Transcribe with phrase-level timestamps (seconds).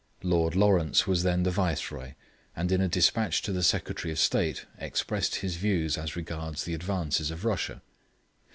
[0.23, 2.15] Lord Lawrence was then the Viceroy,
[2.55, 6.73] and in a despatch to the Secretary of State expressed his views as regards the
[6.73, 7.83] advances of Russia.